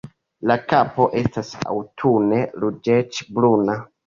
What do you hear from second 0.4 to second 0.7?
La